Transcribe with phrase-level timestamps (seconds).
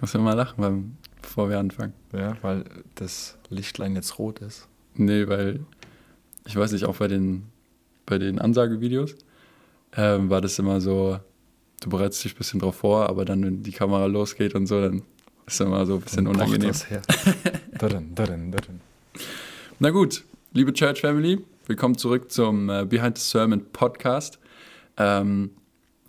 [0.00, 1.92] Ich muss immer lachen, beim, bevor wir anfangen.
[2.14, 2.64] Ja, weil
[2.94, 4.66] das Lichtlein jetzt rot ist.
[4.94, 5.60] Nee, weil
[6.46, 7.42] ich weiß nicht, auch bei den,
[8.06, 9.14] bei den Ansagevideos
[9.94, 11.20] ähm, war das immer so,
[11.82, 14.80] du bereitest dich ein bisschen drauf vor, aber dann, wenn die Kamera losgeht und so,
[14.80, 15.02] dann
[15.46, 16.68] ist es immer so ein bisschen Dann unangenehm.
[16.68, 17.02] das her.
[17.78, 18.80] darin, darin, darin.
[19.80, 20.24] Na gut,
[20.54, 24.38] liebe Church Family, willkommen zurück zum äh, Behind the Sermon Podcast.
[24.96, 25.50] Ähm,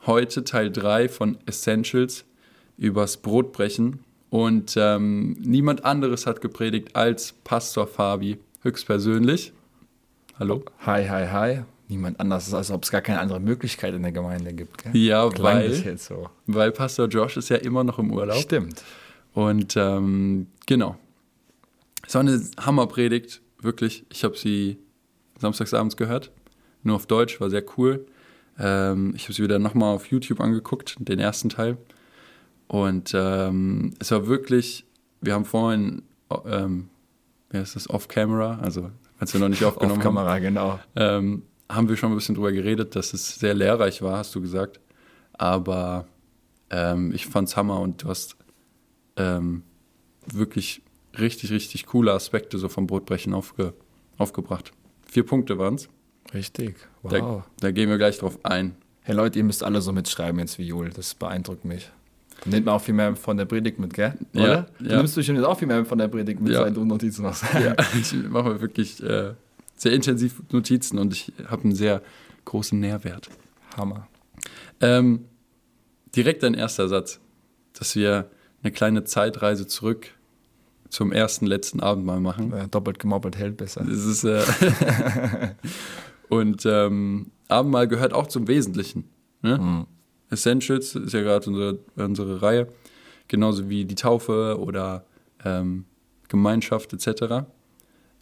[0.06, 2.24] heute Teil 3 von Essentials
[2.78, 4.00] übers Brotbrechen.
[4.30, 9.54] Und ähm, niemand anderes hat gepredigt als Pastor Fabi höchstpersönlich.
[10.40, 10.64] Hallo?
[10.86, 11.62] Hi, hi, hi.
[11.90, 14.82] Niemand anders ist, als ob es gar keine andere Möglichkeit in der Gemeinde gibt.
[14.82, 14.96] Gell?
[14.96, 16.30] Ja, Klang weil, jetzt so.
[16.48, 18.38] weil Pastor Josh ist ja immer noch im Urlaub.
[18.38, 18.84] Stimmt.
[19.34, 20.96] Und ähm, genau.
[22.08, 24.06] Es war eine Hammerpredigt, wirklich.
[24.10, 24.78] Ich habe sie
[25.40, 26.32] samstagsabends gehört,
[26.84, 28.06] nur auf Deutsch, war sehr cool.
[28.58, 31.78] Ähm, ich habe sie wieder nochmal auf YouTube angeguckt, den ersten Teil.
[32.72, 34.86] Und ähm, es war wirklich,
[35.20, 36.04] wir haben vorhin,
[36.46, 36.88] ähm,
[37.50, 40.80] wie heißt das, off-camera, also als wir noch nicht Auf aufgenommen haben, Kamera, genau.
[40.96, 44.40] ähm, haben wir schon ein bisschen drüber geredet, dass es sehr lehrreich war, hast du
[44.40, 44.80] gesagt.
[45.34, 46.08] Aber
[46.70, 48.38] ähm, ich fand's Hammer und du hast
[49.18, 49.64] ähm,
[50.26, 50.82] wirklich
[51.20, 53.74] richtig, richtig coole Aspekte so vom Brotbrechen aufge,
[54.18, 54.72] aufgebracht.
[55.06, 55.90] Vier Punkte waren's.
[56.34, 56.78] Richtig.
[57.04, 57.12] Wow.
[57.12, 58.78] Da, da gehen wir gleich drauf ein.
[59.02, 60.90] Hey Leute, ihr müsst alle so mitschreiben jetzt wie Jul.
[60.92, 61.92] Das beeindruckt mich.
[62.46, 64.14] Nimmt man auch viel mehr von der Predigt mit, gell?
[64.34, 64.68] Ja, Oder?
[64.80, 64.98] Du ja.
[64.98, 66.64] nimmst bestimmt jetzt auch viel mehr von der Predigt mit, Ja.
[66.64, 67.44] seit du Notizen machst.
[67.54, 69.34] Ja, ich mache mir wirklich äh,
[69.76, 72.02] sehr intensiv Notizen und ich habe einen sehr
[72.46, 73.30] großen Nährwert.
[73.78, 74.08] Hammer.
[74.80, 75.26] Ähm,
[76.16, 77.20] direkt ein erster Satz,
[77.74, 78.30] dass wir
[78.64, 80.08] eine kleine Zeitreise zurück
[80.90, 82.52] zum ersten, letzten Abendmahl machen.
[82.54, 83.86] Äh, doppelt gemoppelt hält besser.
[83.88, 84.42] Das ist, äh
[86.30, 89.06] und ähm, Abendmahl gehört auch zum Wesentlichen.
[89.42, 89.58] Ne?
[89.58, 89.86] Mhm.
[90.32, 92.68] Essentials ist ja gerade unsere, unsere Reihe,
[93.28, 95.06] genauso wie die Taufe oder
[95.44, 95.86] ähm,
[96.30, 97.46] Gemeinschaft etc.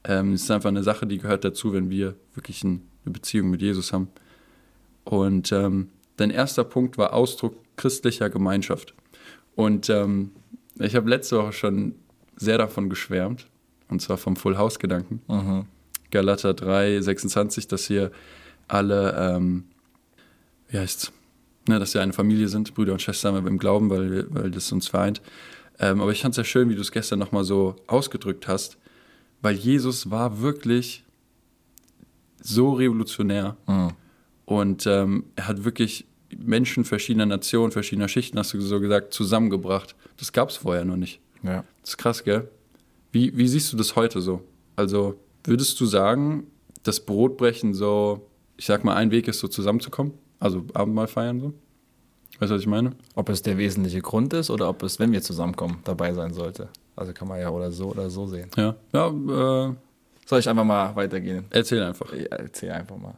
[0.03, 3.49] Ähm, es ist einfach eine Sache, die gehört dazu, wenn wir wirklich ein, eine Beziehung
[3.49, 4.09] mit Jesus haben.
[5.03, 8.93] Und ähm, dein erster Punkt war Ausdruck christlicher Gemeinschaft.
[9.55, 10.31] Und ähm,
[10.79, 11.95] ich habe letzte Woche schon
[12.35, 13.47] sehr davon geschwärmt,
[13.89, 15.21] und zwar vom Full House Gedanken.
[15.27, 15.65] Mhm.
[16.11, 18.11] Galater 3, 26, dass wir
[18.67, 19.65] alle, ähm,
[20.69, 21.11] wie heißt's,
[21.69, 24.71] ne, dass wir eine Familie sind, Brüder und Schwestern im Glauben, weil, wir- weil das
[24.71, 25.21] uns vereint.
[25.79, 28.77] Ähm, aber ich fand es sehr schön, wie du es gestern nochmal so ausgedrückt hast,
[29.41, 31.03] weil Jesus war wirklich
[32.41, 33.91] so revolutionär Mhm.
[34.45, 36.05] und ähm, er hat wirklich
[36.37, 39.95] Menschen verschiedener Nationen, verschiedener Schichten, hast du so gesagt, zusammengebracht.
[40.17, 41.19] Das gab es vorher noch nicht.
[41.43, 41.63] Ja.
[41.81, 42.47] Das ist krass, gell?
[43.11, 44.41] Wie, wie siehst du das heute so?
[44.75, 46.45] Also würdest du sagen,
[46.83, 50.13] dass Brotbrechen so, ich sag mal, ein Weg ist, so zusammenzukommen?
[50.39, 51.53] Also Abendmahl feiern so?
[52.39, 52.91] Weißt du, was ich meine?
[53.15, 56.69] Ob es der wesentliche Grund ist oder ob es, wenn wir zusammenkommen, dabei sein sollte.
[56.95, 58.49] Also kann man ja oder so oder so sehen.
[58.55, 58.75] Ja.
[58.93, 59.73] Ja, äh,
[60.25, 61.45] Soll ich einfach mal weitergehen?
[61.49, 62.13] erzähl einfach.
[62.13, 63.15] Ja, erzähl einfach mal.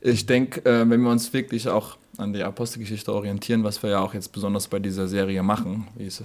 [0.00, 4.00] Ich denke, äh, wenn wir uns wirklich auch an der Apostelgeschichte orientieren, was wir ja
[4.00, 6.22] auch jetzt besonders bei dieser Serie machen, wie es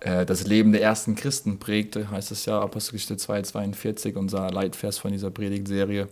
[0.00, 4.98] äh, das Leben der ersten Christen prägte, heißt es ja, Apostelgeschichte 2, 42, unser Leitvers
[4.98, 6.08] von dieser Predigtserie,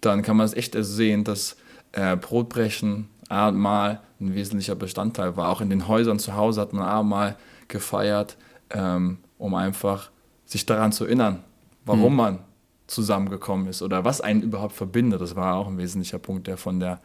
[0.00, 1.56] dann kann man es echt sehen, dass
[1.96, 5.48] äh, Brotbrechen, Abendmahl ein wesentlicher Bestandteil war.
[5.50, 7.36] Auch in den Häusern zu Hause hat man Abendmahl
[7.68, 8.36] gefeiert,
[8.70, 10.10] ähm, um einfach
[10.44, 11.42] sich daran zu erinnern,
[11.84, 12.16] warum Mhm.
[12.16, 12.38] man
[12.86, 15.20] zusammengekommen ist oder was einen überhaupt verbindet.
[15.20, 17.00] Das war auch ein wesentlicher Punkt, der von der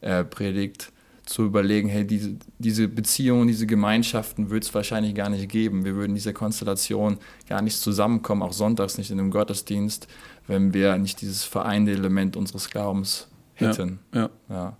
[0.00, 0.90] äh, Predigt
[1.24, 5.84] zu überlegen, hey, diese, diese Beziehungen, diese Gemeinschaften wird es wahrscheinlich gar nicht geben.
[5.84, 7.18] Wir würden diese Konstellation
[7.48, 10.08] gar nicht zusammenkommen, auch sonntags nicht in einem Gottesdienst,
[10.48, 13.28] wenn wir nicht dieses vereinende Element unseres Glaubens
[13.60, 13.98] hätten.
[14.14, 14.30] Ja.
[14.48, 14.76] Ja.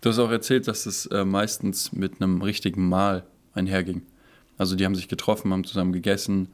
[0.00, 3.24] Du hast auch erzählt, dass es äh, meistens mit einem richtigen Mahl
[3.54, 4.02] einherging.
[4.58, 6.48] Also die haben sich getroffen, haben zusammen gegessen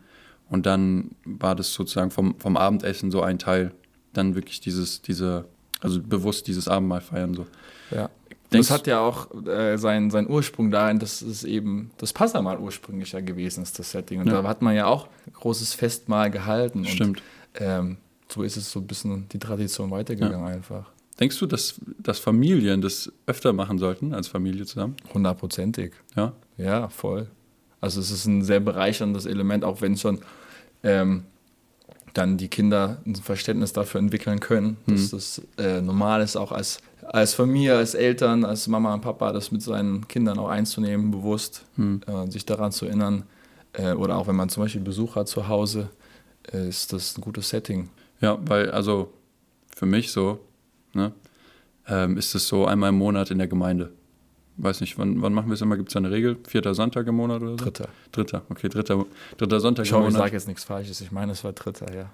[0.48, 3.72] und dann war das sozusagen vom, vom Abendessen so ein Teil.
[4.12, 5.44] Dann wirklich dieses, diese,
[5.80, 7.46] also bewusst dieses Abendmahl feiern so.
[7.90, 8.08] Ja.
[8.52, 12.58] Denkst- das hat ja auch äh, seinen, seinen Ursprung darin, dass es eben das Passamal
[12.60, 14.20] ursprünglich ja gewesen ist, das Setting.
[14.20, 14.40] Und Ja.
[14.40, 16.84] da hat man ja auch ein großes Festmahl gehalten.
[16.84, 17.20] Stimmt.
[17.58, 17.96] Und ähm,
[18.28, 20.90] so ist es so ein bisschen die Tradition weitergegangen einfach.
[21.18, 24.96] Denkst du, dass, dass Familien das öfter machen sollten als Familie zusammen?
[25.14, 25.92] Hundertprozentig.
[26.14, 26.34] Ja.
[26.58, 27.28] Ja, voll.
[27.80, 30.20] Also es ist ein sehr bereicherndes Element, auch wenn schon
[30.82, 31.24] ähm,
[32.14, 36.78] dann die Kinder ein Verständnis dafür entwickeln können, dass das äh, normal ist, auch als,
[37.02, 41.64] als Familie, als Eltern, als Mama und Papa, das mit seinen Kindern auch einzunehmen, bewusst,
[41.78, 43.24] äh, sich daran zu erinnern.
[43.74, 45.90] Äh, oder auch wenn man zum Beispiel Besuch hat zu Hause,
[46.52, 47.90] äh, ist das ein gutes Setting.
[48.20, 49.12] Ja, weil, also
[49.74, 50.40] für mich so,
[50.96, 51.12] ne,
[51.88, 53.92] ähm, ist es so einmal im Monat in der Gemeinde.
[54.56, 55.76] weiß nicht, wann, wann machen wir es immer?
[55.76, 56.36] Gibt es eine Regel?
[56.48, 57.56] Vierter Sonntag im Monat oder so?
[57.56, 57.88] Dritter.
[58.12, 59.04] Dritter, okay, dritter,
[59.36, 60.26] dritter Sonntag Ich hoffe, im ich Monat.
[60.28, 61.00] sage jetzt nichts Falsches.
[61.00, 62.10] Ich meine, es war Dritter, ja.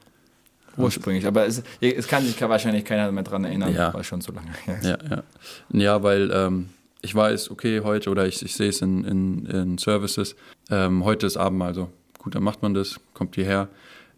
[0.76, 1.26] Ursprünglich.
[1.26, 3.92] Aber es, es kann sich wahrscheinlich keiner mehr dran erinnern, Ja.
[3.92, 4.78] weil schon so lange her.
[4.82, 5.22] Ja, ja.
[5.70, 6.70] Ja, weil ähm,
[7.02, 10.34] ich weiß, okay, heute oder ich, ich sehe es in, in, in Services,
[10.70, 11.90] ähm, heute ist Abendmahl so.
[12.18, 13.68] Gut, dann macht man das, kommt hierher.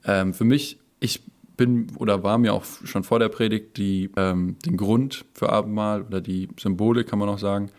[0.05, 1.23] Ähm, für mich, ich
[1.57, 6.03] bin oder war mir auch schon vor der Predigt die, ähm, den Grund für Abendmahl
[6.03, 7.71] oder die Symbole, kann man auch sagen,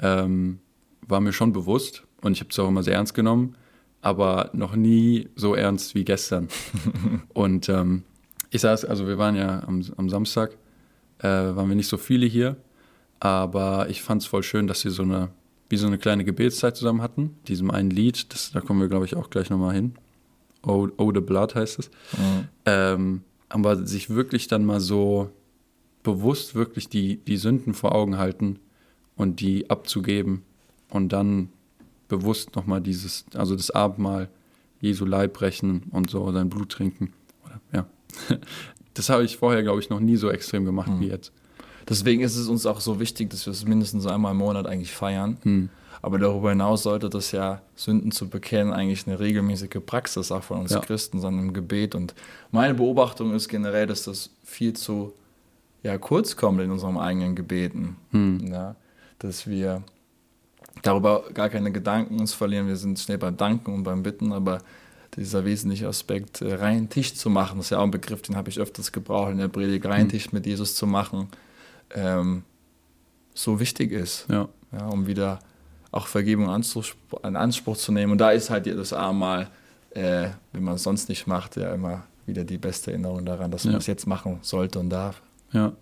[0.00, 0.58] ähm,
[1.06, 3.56] war mir schon bewusst und ich habe es auch immer sehr ernst genommen,
[4.00, 6.48] aber noch nie so ernst wie gestern.
[7.32, 8.04] und ähm,
[8.50, 10.56] ich saß, also wir waren ja am, am Samstag,
[11.18, 12.56] äh, waren wir nicht so viele hier,
[13.20, 15.30] aber ich fand es voll schön, dass sie so eine,
[15.70, 17.36] wie so eine kleine Gebetszeit zusammen hatten.
[17.48, 19.94] Diesem einen Lied, das, da kommen wir, glaube ich, auch gleich nochmal hin.
[20.66, 21.90] The Blood heißt es.
[22.16, 22.48] Mhm.
[22.66, 25.30] Ähm, aber sich wirklich dann mal so
[26.02, 28.58] bewusst wirklich die, die Sünden vor Augen halten
[29.16, 30.42] und die abzugeben
[30.90, 31.48] und dann
[32.08, 34.28] bewusst nochmal dieses, also das Abendmahl
[34.80, 37.12] Jesu Leib brechen und so sein Blut trinken.
[37.44, 37.86] Oder, ja.
[38.96, 41.00] Das habe ich vorher, glaube ich, noch nie so extrem gemacht Mhm.
[41.00, 41.32] wie jetzt.
[41.88, 44.92] Deswegen ist es uns auch so wichtig, dass wir es mindestens einmal im Monat eigentlich
[44.92, 45.36] feiern.
[45.42, 45.68] Hm.
[46.02, 50.60] Aber darüber hinaus sollte das ja, Sünden zu bekennen, eigentlich eine regelmäßige Praxis auch von
[50.60, 50.80] uns Ja.
[50.80, 51.94] Christen sein im Gebet.
[51.94, 52.14] Und
[52.50, 55.12] meine Beobachtung ist generell, dass das viel zu
[55.82, 57.96] ja, kurz kommt in unserem eigenen Gebeten.
[58.10, 58.46] Hm.
[58.50, 58.74] Ja,
[59.18, 59.82] dass wir
[60.82, 62.66] darüber gar keine Gedanken uns verlieren.
[62.68, 64.60] Wir sind schnell beim Danken und beim Bitten, aber
[65.16, 68.34] dieser wesentliche Aspekt, äh, reinen Tisch zu machen, das ist ja auch ein Begriff, den
[68.34, 70.10] habe ich öfters gebraucht in der Predigt, reinen Mhm.
[70.10, 71.28] Tisch mit Jesus zu machen,
[71.94, 72.42] ähm,
[73.34, 74.48] so wichtig ist, Ja.
[74.72, 75.38] ja, um wieder
[75.94, 78.12] auch Vergebung in Anspruch zu nehmen.
[78.12, 79.48] Und da ist halt das Abendmahl,
[79.90, 83.64] äh, wenn man es sonst nicht macht, ja immer wieder die beste Erinnerung daran, dass
[83.64, 83.78] man Ja.
[83.78, 85.22] es jetzt machen sollte und darf.
[85.52, 85.72] Ja,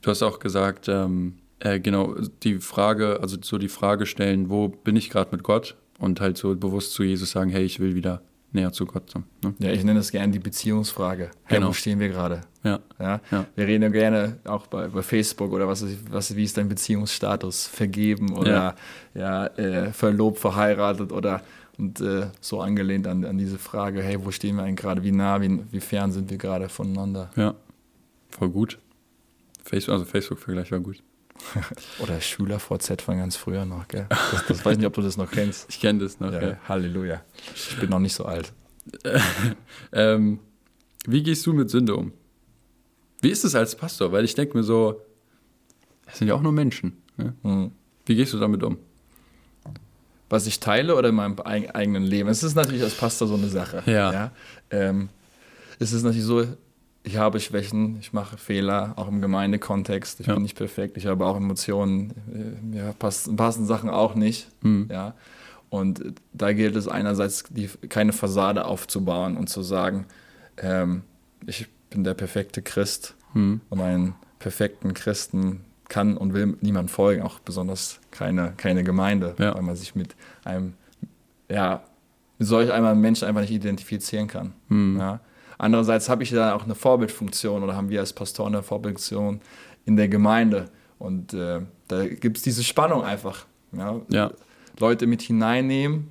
[0.00, 4.68] du hast auch gesagt, ähm, äh, genau, die Frage, also so die Frage stellen, wo
[4.68, 5.76] bin ich gerade mit Gott?
[5.98, 8.20] Und halt so bewusst zu Jesus sagen, hey, ich will wieder
[8.52, 9.14] näher zu Gott.
[9.14, 9.54] Ne?
[9.58, 11.30] Ja, ich nenne das gerne die Beziehungsfrage.
[11.44, 11.68] Hey, Genau.
[11.68, 12.42] wo stehen wir gerade?
[12.62, 13.20] Ja, Ja?
[13.30, 13.46] Ja.
[13.56, 17.66] Wir reden ja gerne auch bei, bei Facebook oder was, was wie ist dein Beziehungsstatus?
[17.66, 18.76] Vergeben oder
[19.14, 19.46] ja.
[19.46, 21.42] äh, verlobt, verheiratet oder
[21.78, 25.02] und äh, so angelehnt an, an diese Frage, hey, wo stehen wir eigentlich gerade?
[25.02, 27.30] Wie nah, wie, wie fern sind wir gerade voneinander?
[27.36, 27.54] ja,
[28.30, 28.78] voll gut.
[29.64, 31.02] Facebook, also Facebook-Vergleich war gut.
[31.98, 34.06] Oder Schüler-VZ von ganz früher noch, gell?
[34.32, 35.66] Das, das weiß nicht, ob du das noch kennst.
[35.68, 36.32] Ich kenne das noch.
[36.32, 36.56] Ja, Ja.
[36.68, 37.22] Halleluja.
[37.54, 38.52] Ich bin noch nicht so alt.
[39.92, 40.38] Ähm,
[41.06, 42.12] wie gehst du mit Sünde um?
[43.20, 44.10] Wie ist es als Pastor?
[44.12, 45.00] Weil ich denke mir so,
[46.06, 46.96] es sind ja auch nur Menschen.
[47.16, 47.34] Ne?
[47.42, 47.70] Hm.
[48.06, 48.78] Wie gehst du damit um?
[50.28, 52.26] was ich teile oder in meinem eig- eigenen Leben.
[52.30, 53.82] Es ist natürlich als Pastor so eine Sache.
[53.84, 54.30] Ja.
[54.70, 55.10] Ähm,
[55.78, 56.46] es ist natürlich so,
[57.04, 60.20] ich habe Schwächen, ich mache Fehler, auch im Gemeindekontext.
[60.20, 60.34] Ich Ja.
[60.34, 62.12] bin nicht perfekt, ich habe auch Emotionen.
[62.32, 64.48] äh, Mir passen, passen Sachen auch nicht.
[64.62, 64.88] Hm.
[64.90, 65.14] Ja.
[65.70, 70.06] Und äh, da gilt es einerseits, die, keine Fassade aufzubauen und zu sagen,
[70.58, 71.02] ähm,
[71.46, 73.60] ich bin der perfekte Christ Hm.
[73.70, 79.54] und einen perfekten Christen kann und will niemand folgen, auch besonders keine, keine Gemeinde, Ja.
[79.54, 80.14] weil man sich mit
[80.44, 80.74] einem,
[81.50, 81.82] ja,
[82.38, 84.52] mit solch einem Menschen einfach nicht identifizieren kann.
[84.68, 84.96] Hm.
[84.98, 85.20] Ja.
[85.62, 89.40] Andererseits habe ich da auch eine Vorbildfunktion oder haben wir als Pastoren eine Vorbildfunktion
[89.86, 90.64] in der Gemeinde.
[90.98, 93.46] Und äh, da gibt es diese Spannung einfach.
[93.70, 94.00] Ja.
[94.08, 94.32] Ja.
[94.80, 96.08] Leute mit hineinnehmen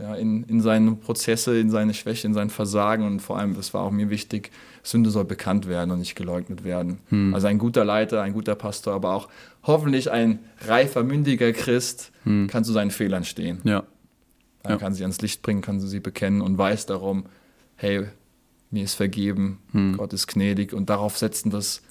[0.00, 3.06] ja, in, in seine Prozesse, in seine Schwäche, in sein Versagen.
[3.06, 4.50] Und vor allem, das war auch mir wichtig,
[4.82, 6.98] Sünde soll bekannt werden und nicht geleugnet werden.
[7.10, 7.32] Hm.
[7.32, 9.28] Also ein guter Leiter, ein guter Pastor, aber auch
[9.62, 12.48] hoffentlich ein reifer, mündiger Christ Hm.
[12.48, 13.60] kann zu seinen Fehlern stehen.
[13.62, 13.84] Ja.
[14.64, 14.76] Er Ja.
[14.78, 17.26] kann sie ans Licht bringen, kann sie bekennen und weiß darum,
[17.76, 18.06] hey,
[18.70, 19.96] mir ist vergeben, Hm.
[19.96, 21.82] Gott ist gnädig und darauf setzen, dass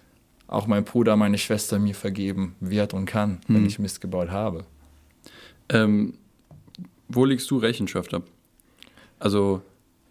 [0.47, 3.65] auch mein Bruder, meine Schwester mir vergeben wird und kann, wenn Hm.
[3.67, 4.65] ich Mist gebaut habe.
[5.69, 6.13] Ähm,
[7.07, 8.23] wo legst du Rechenschaft ab?
[9.19, 9.61] Also,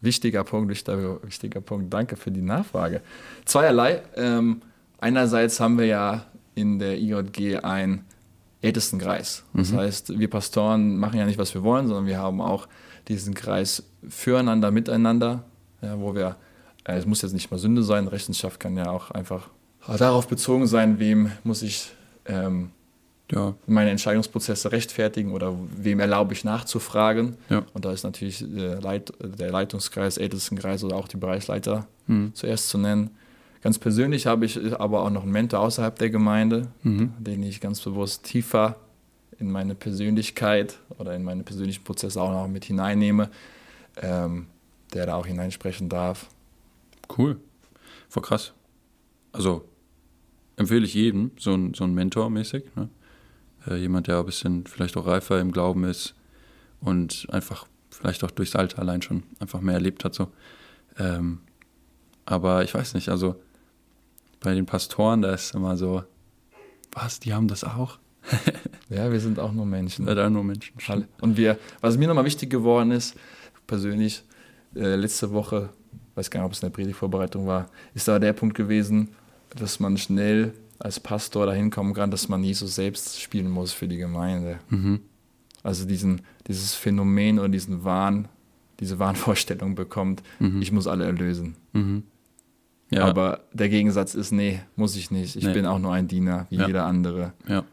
[0.00, 1.92] Wichtiger Punkt, wichtiger, wichtiger Punkt.
[1.92, 3.00] Danke für die Nachfrage.
[3.44, 4.00] Zweierlei.
[4.14, 4.62] Ähm,
[5.00, 8.04] einerseits haben wir ja in der IJG einen
[8.62, 9.42] Ältestenkreis.
[9.54, 9.76] Das Mhm.
[9.76, 12.68] heißt, wir Pastoren machen ja nicht, was wir wollen, sondern wir haben auch
[13.08, 15.42] diesen Kreis füreinander, miteinander,
[15.82, 16.36] ja, wo wir,
[16.96, 19.48] es muss jetzt nicht mal Sünde sein, Rechenschaft kann ja auch einfach
[19.86, 21.90] darauf bezogen sein, wem muss ich
[22.26, 22.70] ähm,
[23.30, 27.36] ja, meine Entscheidungsprozesse rechtfertigen oder wem erlaube ich nachzufragen.
[27.50, 27.62] Ja.
[27.74, 32.32] Und da ist natürlich der, Leit, der Leitungskreis, Ältestenkreis oder auch die Bereichsleiter hm.
[32.34, 33.10] zuerst zu nennen.
[33.60, 37.12] Ganz persönlich habe ich aber auch noch einen Mentor außerhalb der Gemeinde, Mhm.
[37.18, 38.76] den ich ganz bewusst tiefer
[39.40, 43.30] in meine Persönlichkeit oder in meine persönlichen Prozesse auch noch mit hineinnehme,
[44.00, 44.46] ähm,
[44.94, 46.28] der da auch hineinsprechen darf.
[47.16, 47.40] Cool.
[48.08, 48.52] Voll krass.
[49.32, 49.68] Also
[50.56, 52.64] empfehle ich jedem, so ein, so ein Mentor mäßig.
[52.76, 52.88] Ne?
[53.66, 56.14] äh, jemand, der ein bisschen vielleicht auch reifer im Glauben ist
[56.80, 60.14] und einfach vielleicht auch durchs Alter allein schon einfach mehr erlebt hat.
[60.14, 60.28] So.
[60.98, 61.40] Ähm,
[62.26, 63.36] aber ich weiß nicht, also
[64.40, 66.04] bei den Pastoren, da ist immer so,
[66.92, 67.98] was, die haben das auch?
[68.88, 70.06] ja, wir sind auch nur Menschen.
[70.06, 70.74] Ja, da nur Menschen.
[71.20, 73.16] Und wir, was mir nochmal wichtig geworden ist,
[73.66, 74.24] persönlich,
[74.74, 75.70] äh, letzte Woche,
[76.18, 79.08] weiß gar nicht, ob es eine Predigtvorbereitung war, ist da der Punkt gewesen,
[79.56, 83.88] dass man schnell als Pastor dahin kommen kann, dass man Jesus selbst spielen muss für
[83.88, 84.58] die Gemeinde.
[84.68, 85.00] Mhm.
[85.62, 88.28] Also diesen, dieses Phänomen oder diesen Wahn,
[88.80, 90.62] diese Wahnvorstellung bekommt, mhm.
[90.62, 91.56] ich muss alle erlösen.
[91.72, 92.04] Mhm.
[92.90, 93.04] Ja.
[93.04, 95.36] Aber der Gegensatz ist, nee, muss ich nicht.
[95.36, 95.52] Ich nee.
[95.52, 96.66] bin auch nur ein Diener, wie ja.
[96.66, 97.32] jeder andere.
[97.46, 97.64] Ja.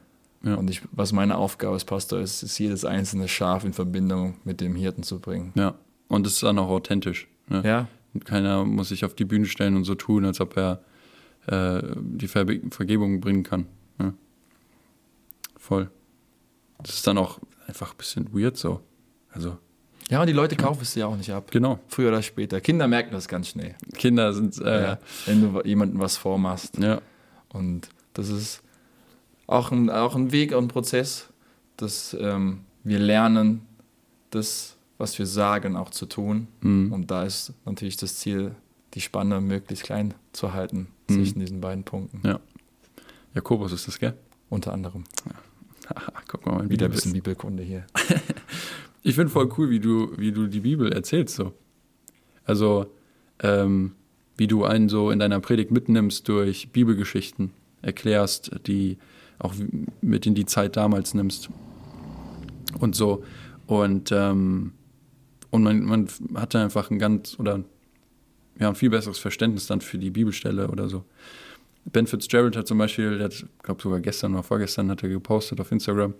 [0.44, 0.56] ja.
[0.56, 4.62] Und ich, was meine Aufgabe als Pastor ist, ist jedes einzelne Schaf in Verbindung mit
[4.62, 5.52] dem Hirten zu bringen.
[5.56, 5.76] Ja.
[6.10, 7.28] Und es ist dann auch authentisch.
[7.48, 7.62] Ne?
[7.64, 7.88] Ja.
[8.24, 10.82] Keiner muss sich auf die Bühne stellen und so tun, als ob er
[11.48, 13.68] äh, die Ver Vergebung bringen kann.
[13.98, 14.14] Ne?
[15.58, 15.90] Voll.
[16.80, 18.82] Das ist dann auch einfach ein bisschen weird so.
[19.32, 19.58] Also.
[20.10, 21.50] Ja, und die Leute kaufen es ja auch nicht ab.
[21.52, 21.80] Genau.
[21.88, 22.62] Früher oder später.
[22.62, 23.76] Kinder merken das ganz schnell.
[23.96, 24.60] Kinder sind.
[24.60, 26.78] Äh, ja, wenn du jemandem was vormachst.
[26.78, 27.02] Ja.
[27.50, 28.62] Und das ist
[29.48, 31.30] auch ein, auch ein Weg und ein Prozess,
[31.78, 33.62] dass ähm, wir lernen,
[34.30, 36.48] das, was wir sagen, auch zu tun.
[36.62, 36.92] Mhm.
[36.92, 38.56] Und da ist natürlich das Ziel,
[38.94, 41.14] die Spanne möglichst klein zu halten mhm.
[41.14, 42.22] zwischen diesen beiden Punkten.
[42.24, 42.40] Ja.
[43.34, 44.14] Jakobus ist das, gell?
[44.50, 45.04] Unter anderem.
[45.26, 45.36] Ja.
[46.28, 47.86] Guck mal, wieder ein bisschen Bibelkunde hier.
[49.04, 51.54] ich finde voll cool, wie du, wie du die Bibel erzählst so.
[52.46, 52.88] Also,
[53.40, 53.92] ähm,
[54.38, 58.98] wie du einen so in deiner Predigt mitnimmst durch Bibelgeschichten, erklärst, die
[59.40, 59.54] auch
[60.02, 61.50] mit in die Zeit damals nimmst.
[62.80, 63.24] Und so.
[63.68, 64.74] Und, ähm,
[65.56, 67.64] und man, man hatte einfach ein ganz, oder
[68.60, 71.04] ja, ein viel besseres Verständnis dann für die Bibelstelle oder so.
[71.86, 75.60] Ben Fitzgerald hat zum Beispiel, der hat, glaube sogar gestern oder vorgestern hat er gepostet
[75.60, 76.16] auf Instagram,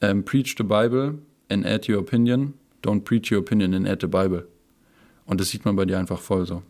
[0.00, 1.18] ähm, Preach the Bible
[1.50, 2.54] and add your opinion.
[2.82, 4.46] Don't preach your opinion and add the Bible.
[5.26, 6.62] Und das sieht man bei dir einfach voll so.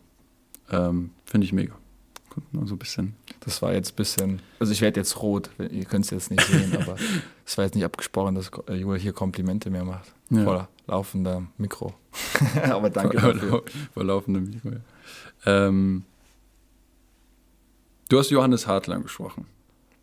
[0.71, 1.75] Ähm, Finde ich mega.
[2.51, 3.15] Nur so ein bisschen.
[3.41, 6.45] Das war jetzt ein bisschen, also ich werde jetzt rot, ihr könnt es jetzt nicht
[6.45, 6.95] sehen, aber
[7.45, 10.13] es war jetzt nicht abgesprochen, dass Joel hier Komplimente mehr macht.
[10.29, 10.43] Ja.
[10.43, 11.93] Voller laufender Mikro.
[12.63, 13.63] aber danke vor, dafür.
[13.93, 14.79] Vor laufendem Mikro, ja.
[15.45, 16.03] Ähm,
[18.09, 19.45] du hast Johannes Hartler gesprochen.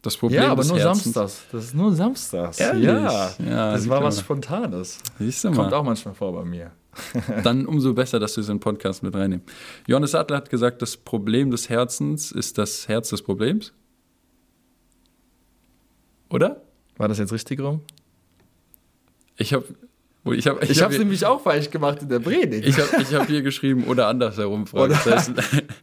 [0.02, 1.04] Das Problem ja, aber nur Herzens.
[1.04, 1.42] samstags.
[1.52, 2.58] Das ist nur samstags.
[2.58, 2.84] Ehrlich?
[2.84, 4.98] Ja, ja das war was Spontanes.
[5.18, 5.56] Siehst du mal.
[5.56, 6.72] Kommt auch manchmal vor bei mir.
[7.44, 9.46] Dann umso besser, dass du es in den Podcast mit reinnimmst.
[9.86, 13.72] Johannes Adler hat gesagt, das Problem des Herzens ist das Herz des Problems.
[16.28, 16.62] Oder?
[16.96, 17.80] War das jetzt richtig rum?
[19.36, 19.64] Ich habe
[20.24, 22.66] ich habe ich ich hab, nämlich auch falsch gemacht in der Predigt.
[22.66, 24.66] Ich habe hab hier geschrieben oder andersherum.
[24.66, 25.34] Fragezeichen.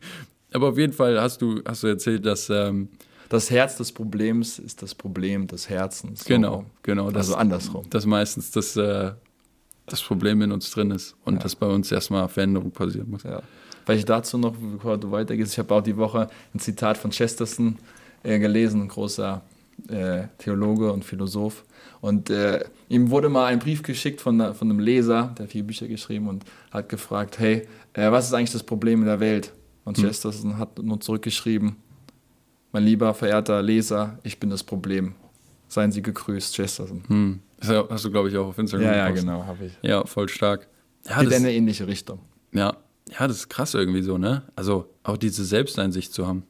[0.53, 2.49] Aber auf jeden Fall hast du, hast du erzählt, dass.
[2.49, 2.89] Ähm,
[3.27, 6.25] das Herz des Problems ist das Problem des Herzens.
[6.25, 7.11] Genau, genau.
[7.11, 7.87] Das, also andersrum.
[7.91, 9.11] Dass meistens das, äh,
[9.91, 11.39] das Problem in uns drin ist und ja.
[11.39, 13.23] dass bei uns erstmal Veränderung passieren muss.
[13.23, 13.41] Ja.
[13.85, 17.11] Weil ich dazu noch, bevor du weitergehst, ich habe auch die Woche ein Zitat von
[17.11, 17.77] Chesterton
[18.23, 19.41] äh, gelesen, ein großer
[19.87, 21.63] äh, Theologe und Philosoph.
[22.01, 25.87] Und äh, ihm wurde mal ein Brief geschickt von, von einem Leser, der vier Bücher
[25.87, 29.53] geschrieben und hat gefragt, hey, äh, was ist eigentlich das Problem in der Welt?
[29.85, 30.05] Und hm.
[30.05, 31.75] Chesterton hat nur zurückgeschrieben,
[32.71, 35.15] mein lieber, verehrter Leser, ich bin das Problem.
[35.67, 37.03] Seien Sie gegrüßt, Chesterton.
[37.07, 37.39] Hm.
[37.59, 39.73] Das hast du, glaube ich, auch auf Instagram Ja, ja, genau, habe ich.
[39.81, 40.67] Ja, voll stark.
[41.07, 42.19] Ja, Geht in eine ähnliche Richtung.
[42.53, 42.77] Ja.
[43.09, 44.43] ja, das ist krass irgendwie so, ne?
[44.55, 46.43] Also auch diese Selbsteinsicht zu haben.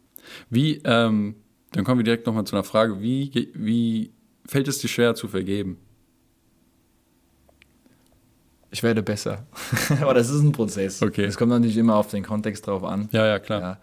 [0.50, 1.36] Wie, ähm,
[1.72, 4.12] dann kommen wir direkt nochmal zu einer Frage, wie, wie
[4.46, 5.78] fällt es dir schwer zu vergeben?
[8.72, 9.46] Ich werde besser.
[10.01, 11.01] Aber das ist ein Prozess.
[11.01, 11.25] Okay.
[11.25, 13.10] Es kommt natürlich immer auf den Kontext drauf an.
[13.12, 13.62] Ja, ja, klar.
[13.62, 13.78] Ja.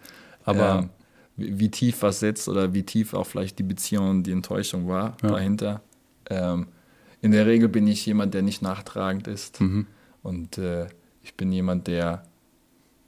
[0.45, 0.89] Aber ähm,
[1.35, 4.87] wie, wie, tief was sitzt oder wie tief auch vielleicht die Beziehung und die Enttäuschung
[4.87, 5.29] war ja.
[5.29, 5.81] dahinter.
[6.29, 6.67] Ähm,
[7.21, 9.59] in der Regel bin ich jemand, der nicht nachtragend ist.
[9.61, 9.87] Mhm.
[10.23, 10.87] Und äh,
[11.23, 12.23] ich bin jemand, der,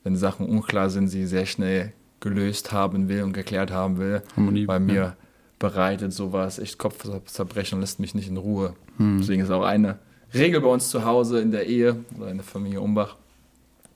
[0.04, 4.22] wenn Sachen unklar sind, sie sehr schnell gelöst haben will und geklärt haben will.
[4.36, 5.16] Harmonie, Bei mir ja.
[5.58, 8.74] bereitet sowas echt Kopfzerbrechen und lässt mich nicht in Ruhe.
[8.98, 9.20] Mhm.
[9.20, 10.00] Deswegen ist auch eine
[10.34, 13.16] Regel bei uns zu Hause in der Ehe oder in der Familie Umbach,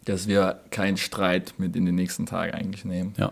[0.05, 3.13] dass wir keinen Streit mit in den nächsten Tagen eigentlich nehmen.
[3.17, 3.31] Ja.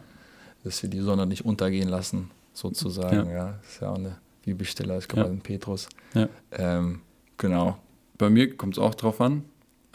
[0.63, 3.29] Dass wir die Sonne nicht untergehen lassen, sozusagen.
[3.29, 3.31] Ja.
[3.31, 3.45] ja.
[3.61, 5.33] Das ist ja auch eine Bibelstelle, ich glaube, ja.
[5.33, 5.87] in Petrus.
[6.13, 6.29] Ja.
[6.51, 7.01] Ähm,
[7.37, 7.77] genau.
[8.17, 9.45] Bei mir kommt es auch drauf an.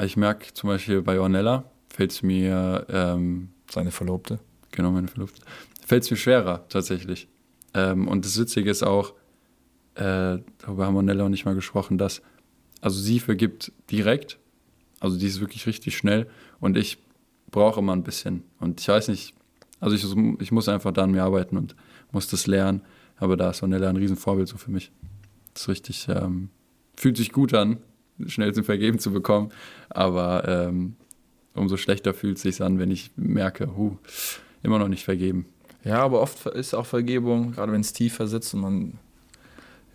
[0.00, 1.64] Ich merke zum Beispiel bei Ornella
[1.96, 2.86] fällt es mir.
[2.90, 4.38] Ähm, Seine Verlobte.
[4.70, 5.40] Genau, meine Verlobte.
[5.86, 7.26] Fällt es mir schwerer, tatsächlich.
[7.74, 9.14] Ähm, und das Witzige ist auch,
[9.94, 12.22] äh, darüber haben Ornella und ich mal gesprochen, dass,
[12.80, 14.38] also sie vergibt direkt,
[15.00, 16.28] also die ist wirklich richtig schnell
[16.60, 16.98] und ich
[17.50, 18.44] brauche immer ein bisschen.
[18.60, 19.34] Und ich weiß nicht,
[19.80, 21.74] also ich, ich muss einfach da an mir arbeiten und
[22.12, 22.82] muss das lernen,
[23.16, 24.92] aber da ist Ornella ein Riesenvorbild so für mich.
[25.54, 26.50] Das ist richtig, ähm,
[26.96, 27.78] fühlt sich gut an,
[28.26, 29.50] schnell zum Vergeben zu bekommen,
[29.88, 30.96] aber ähm,
[31.54, 33.96] umso schlechter fühlt es sich an, wenn ich merke, huh,
[34.62, 35.46] immer noch nicht vergeben.
[35.84, 38.92] Ja, aber oft ist auch Vergebung, gerade wenn es tiefer sitzt und man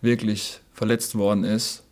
[0.01, 1.83] wirklich verletzt worden ist,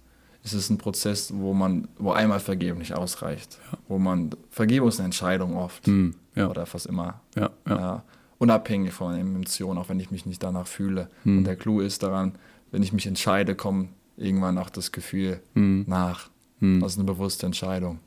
[0.43, 3.59] ist es ein Prozess, wo man, wo einmal vergeben nicht ausreicht.
[3.71, 3.77] Ja.
[3.87, 5.85] Wo man, Vergebung ist eine Entscheidung oft.
[5.87, 6.49] Mm, ja.
[6.49, 7.21] Oder fast immer.
[7.35, 8.03] Ja, ja.
[8.39, 11.09] Unabhängig von den Emotionen, auch wenn ich mich nicht danach fühle.
[11.23, 11.39] Mm.
[11.39, 12.33] Und der Clou ist daran,
[12.71, 15.83] wenn ich mich entscheide, kommt irgendwann auch das Gefühl mm.
[15.85, 16.29] nach.
[16.61, 17.99] Das ist eine bewusste Entscheidung.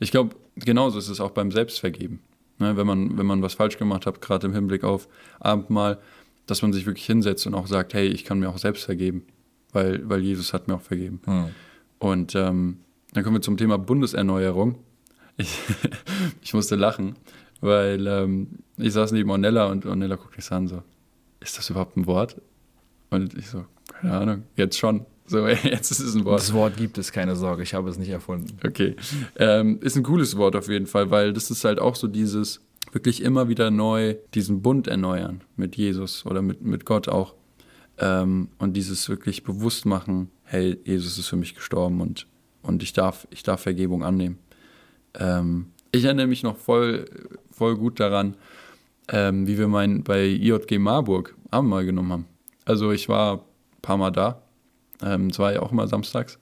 [0.00, 2.18] Ich glaube, genauso ist es auch beim Selbstvergeben.
[2.58, 5.98] Ne, wenn, man, wenn man was falsch gemacht hat, gerade im Hinblick auf Abendmahl,
[6.46, 9.22] dass man sich wirklich hinsetzt und auch sagt, hey, ich kann mir auch selbst vergeben,
[9.72, 11.20] weil, weil Jesus hat mir auch vergeben.
[11.24, 11.46] Hm.
[11.98, 12.80] Und ähm,
[13.12, 14.76] dann kommen wir zum Thema Bundeserneuerung.
[15.38, 15.58] Ich,
[16.42, 17.16] ich musste lachen,
[17.60, 20.82] weil ähm, ich saß neben Ornella und Ornella guckt mich an so,
[21.40, 22.40] ist das überhaupt ein Wort?
[23.10, 23.64] Und ich so,
[24.00, 25.06] keine Ahnung, jetzt schon.
[25.26, 26.40] So, jetzt ist es ein Wort.
[26.40, 28.58] Das Wort gibt es, keine Sorge, ich habe es nicht erfunden.
[28.66, 28.96] Okay.
[29.36, 32.60] Ähm, ist ein cooles Wort auf jeden Fall, weil das ist halt auch so dieses
[32.92, 37.34] wirklich immer wieder neu diesen Bund erneuern mit Jesus oder mit, mit Gott auch.
[37.98, 42.26] Ähm, und dieses wirklich bewusst machen, hey, Jesus ist für mich gestorben und,
[42.62, 44.38] und ich, darf, ich darf Vergebung annehmen.
[45.14, 47.06] Ähm, ich erinnere mich noch voll,
[47.50, 48.36] voll gut daran,
[49.08, 52.26] ähm, wie wir mein, bei IJG Marburg Abendmahl genommen haben.
[52.64, 54.42] Also ich war ein paar Mal da
[55.02, 56.38] ähm, war ja auch immer samstags.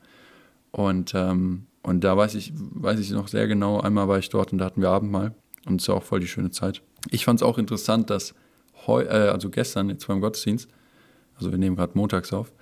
[0.71, 4.53] Und, ähm, und da weiß ich, weiß ich noch sehr genau, einmal war ich dort
[4.53, 5.35] und da hatten wir Abendmahl.
[5.67, 6.83] Und es war auch voll die schöne Zeit.
[7.11, 8.35] Ich fand es auch interessant, dass
[8.87, 10.69] heu, äh, also gestern jetzt beim Gottesdienst,
[11.37, 12.53] also wir nehmen gerade montags auf,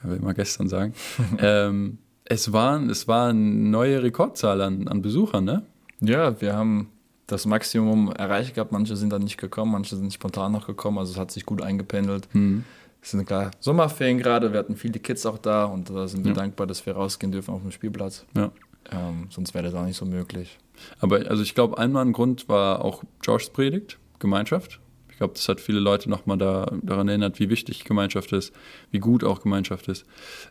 [0.00, 0.94] wenn wir immer gestern sagen,
[1.38, 5.66] ähm, es waren, es war eine neue Rekordzahl an, an Besuchern, ne?
[6.06, 6.90] Ja, wir haben
[7.26, 8.72] das Maximum erreicht gehabt.
[8.72, 10.98] Manche sind dann nicht gekommen, manche sind spontan noch gekommen.
[10.98, 12.28] Also es hat sich gut eingependelt.
[12.32, 12.64] Mhm.
[13.00, 16.32] Es sind klar Sommerferien gerade, wir hatten viele Kids auch da und da sind wir
[16.32, 16.36] ja.
[16.36, 18.24] dankbar, dass wir rausgehen dürfen auf dem Spielplatz.
[18.34, 18.50] Ja.
[18.90, 20.58] Ähm, sonst wäre das auch nicht so möglich.
[21.00, 24.80] Aber also ich glaube, einmal ein Grund war auch Georges Predigt, Gemeinschaft.
[25.10, 28.52] Ich glaube, das hat viele Leute nochmal da, daran erinnert, wie wichtig Gemeinschaft ist,
[28.90, 30.06] wie gut auch Gemeinschaft ist.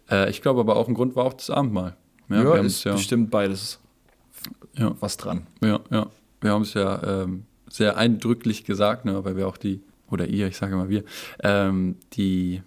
[0.10, 1.98] Äh, ich glaube aber auch ein Grund war auch das Abendmahl.
[2.30, 3.80] Ja, ja ist ja, bestimmt beides
[4.75, 4.95] ja.
[4.99, 5.47] was dran.
[5.62, 6.08] Ja, ja.
[6.41, 10.47] Wir haben es ja ähm, sehr eindrücklich gesagt, ne, weil wir auch die oder ihr,
[10.47, 11.03] ich sage immer wir,
[11.41, 12.62] ähm, die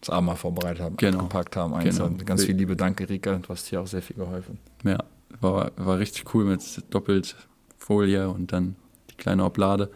[0.00, 1.22] das Abendmahl vorbereitet haben, genau.
[1.22, 1.78] gepackt haben.
[1.80, 2.10] Genau.
[2.24, 4.58] Ganz viel Liebe, danke Rika, du hast hier auch sehr viel geholfen.
[4.84, 4.98] Ja,
[5.40, 7.34] war, war richtig cool mit doppelt
[7.78, 8.76] Folie und dann
[9.10, 9.90] die kleine Oblade.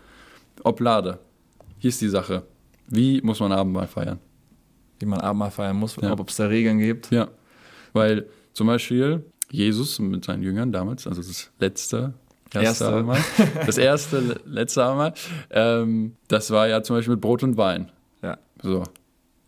[0.64, 1.18] Oblade,
[1.78, 2.42] hier ist die Sache.
[2.88, 4.18] Wie muss man Abendmahl feiern?
[4.98, 6.12] Wie man Abendmahl feiern muss, ja.
[6.12, 7.10] ob es da Regeln gibt.
[7.10, 7.28] Ja,
[7.92, 12.14] weil zum Beispiel Jesus mit seinen Jüngern damals, also das letzte
[12.54, 13.02] Erste, erste.
[13.02, 13.24] Mal.
[13.66, 15.14] Das erste, letzte Mal.
[15.50, 17.90] Ähm, das war ja zum Beispiel mit Brot und Wein.
[18.22, 18.38] Ja.
[18.62, 18.84] So.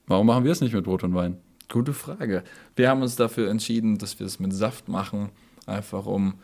[0.07, 1.39] Warum machen wir es nicht mit Brot und Wein?
[1.71, 2.43] Gute Frage.
[2.77, 5.31] Wir haben uns dafür entschieden, dass wir es mit Saft machen,
[5.67, 6.35] einfach um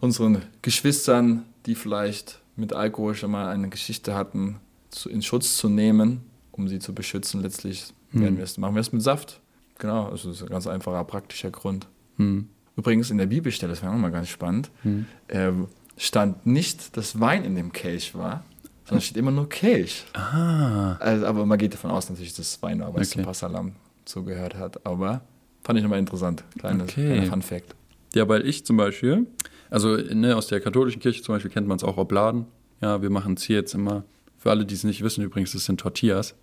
[0.00, 5.68] unseren Geschwistern, die vielleicht mit Alkohol schon mal eine Geschichte hatten, zu, in Schutz zu
[5.68, 6.20] nehmen,
[6.52, 7.42] um sie zu beschützen.
[7.42, 8.36] Letztlich hm.
[8.36, 9.40] wir es, machen wir es mit Saft.
[9.78, 11.88] Genau, also das ist ein ganz einfacher, praktischer Grund.
[12.18, 12.48] Hm.
[12.76, 15.06] Übrigens in der Bibelstelle, das wäre auch mal ganz spannend, hm.
[15.28, 15.52] äh,
[15.96, 18.44] stand nicht, dass Wein in dem Kelch war,
[18.84, 20.04] sondern steht immer nur Kelch.
[20.12, 20.96] Ah.
[20.96, 23.04] Also, aber man geht davon aus natürlich, dass Wein aber okay.
[23.04, 23.72] zum Passalam
[24.04, 24.84] zugehört hat.
[24.86, 25.22] Aber
[25.62, 26.44] fand ich nochmal interessant.
[26.58, 27.06] Kleines, okay.
[27.06, 27.74] Kleiner Fun Fact.
[28.14, 29.26] Ja, weil ich zum Beispiel,
[29.70, 32.46] also ne, aus der katholischen Kirche zum Beispiel kennt man es auch Obladen.
[32.80, 34.04] Ja, wir machen es hier jetzt immer,
[34.38, 36.34] für alle, die es nicht wissen übrigens, das sind Tortillas.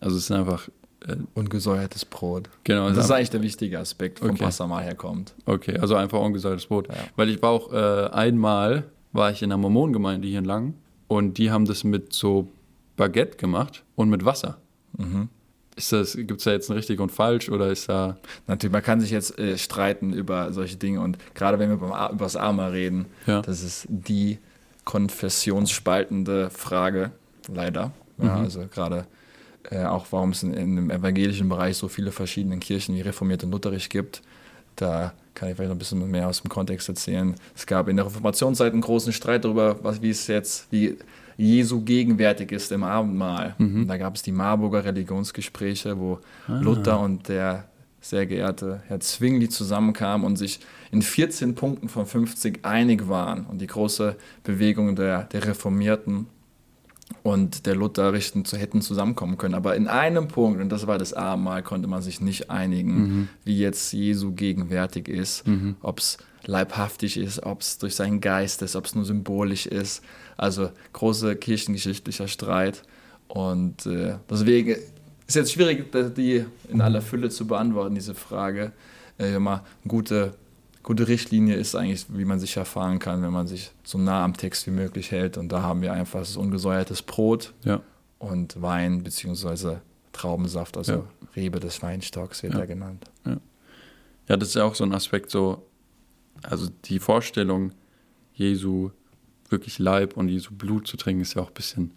[0.00, 0.68] Also es sind einfach
[1.06, 2.50] äh, ungesäuertes Brot.
[2.64, 2.90] Genau.
[2.90, 4.44] Das ist eigentlich der wichtige Aspekt, vom okay.
[4.44, 5.34] Passamal herkommt.
[5.46, 6.88] Okay, also einfach ungesäuertes Brot.
[6.88, 6.94] Ja.
[7.16, 10.74] Weil ich war auch äh, einmal, war ich in einer Mormonengemeinde hier in Langen
[11.08, 12.48] und die haben das mit so
[12.96, 14.58] Baguette gemacht und mit Wasser.
[14.98, 15.28] Mhm.
[16.26, 18.18] gibt es da jetzt ein richtig und falsch oder ist da.
[18.46, 22.12] Natürlich, man kann sich jetzt äh, streiten über solche Dinge und gerade wenn wir beim,
[22.12, 23.40] über das Arma reden, ja.
[23.40, 24.38] das ist die
[24.84, 27.12] konfessionsspaltende Frage,
[27.48, 27.92] leider.
[28.18, 28.44] Ja, mhm.
[28.44, 29.06] Also gerade
[29.70, 33.44] äh, auch warum es in, in, im evangelischen Bereich so viele verschiedene Kirchen wie reformiert
[33.44, 34.22] und lutherisch gibt.
[34.76, 37.34] Da kann ich vielleicht noch ein bisschen mehr aus dem Kontext erzählen.
[37.54, 40.96] Es gab in der Reformationszeit einen großen Streit darüber, was, wie es jetzt, wie
[41.36, 43.54] Jesu gegenwärtig ist im Abendmahl.
[43.58, 43.86] Mhm.
[43.86, 46.18] Da gab es die Marburger Religionsgespräche, wo
[46.48, 46.58] ah.
[46.60, 47.64] Luther und der
[48.00, 53.46] sehr geehrte Herr Zwingli zusammenkamen und sich in 14 Punkten von 50 einig waren.
[53.46, 56.26] Und die große Bewegung der, der Reformierten
[57.22, 59.54] und der Lutherischen zu, hätten zusammenkommen können.
[59.54, 63.28] Aber in einem Punkt, und das war das Abendmahl, konnte man sich nicht einigen, mhm.
[63.44, 65.76] wie jetzt Jesu gegenwärtig ist, mhm.
[65.82, 70.02] ob es leibhaftig ist, ob es durch seinen Geist ist, ob es nur symbolisch ist.
[70.36, 72.82] Also großer kirchengeschichtlicher Streit.
[73.28, 74.76] Und äh, deswegen
[75.26, 78.72] Ist jetzt schwierig, die in aller Fülle zu beantworten, diese Frage.
[79.18, 80.34] Äh, immer gute,
[80.82, 84.36] gute Richtlinie ist eigentlich, wie man sich erfahren kann, wenn man sich so nah am
[84.36, 85.36] Text wie möglich hält.
[85.38, 87.80] Und da haben wir einfach das ungesäuertes Brot Ja.
[88.18, 91.02] und Wein beziehungsweise Traubensaft, also Ja.
[91.36, 92.60] Rebe des Weinstocks wird Ja.
[92.60, 93.04] er genannt.
[94.28, 95.66] Ja, das ist ja auch so ein Aspekt, so,
[96.44, 97.72] also die Vorstellung,
[98.32, 98.90] Jesu
[99.48, 101.90] wirklich Leib und Jesu Blut zu trinken, ist ja auch ein bisschen